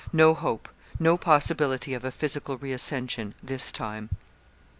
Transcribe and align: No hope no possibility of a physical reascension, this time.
No 0.11 0.33
hope 0.33 0.67
no 0.99 1.15
possibility 1.15 1.93
of 1.93 2.03
a 2.03 2.11
physical 2.11 2.57
reascension, 2.57 3.35
this 3.43 3.71
time. 3.71 4.09